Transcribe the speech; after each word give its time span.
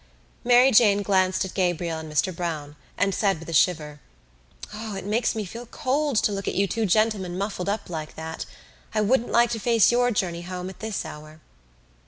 Mary 0.43 0.71
Jane 0.71 1.03
glanced 1.03 1.45
at 1.45 1.53
Gabriel 1.53 1.99
and 1.99 2.11
Mr 2.11 2.35
Browne 2.35 2.75
and 2.97 3.13
said 3.13 3.39
with 3.39 3.49
a 3.49 3.53
shiver: 3.53 3.99
"It 4.73 5.05
makes 5.05 5.35
me 5.35 5.45
feel 5.45 5.67
cold 5.67 6.15
to 6.23 6.31
look 6.31 6.47
at 6.47 6.55
you 6.55 6.65
two 6.65 6.87
gentlemen 6.87 7.37
muffled 7.37 7.69
up 7.69 7.87
like 7.87 8.15
that. 8.15 8.47
I 8.95 9.01
wouldn't 9.01 9.29
like 9.31 9.51
to 9.51 9.59
face 9.59 9.91
your 9.91 10.09
journey 10.09 10.41
home 10.41 10.71
at 10.71 10.79
this 10.79 11.05
hour." 11.05 11.39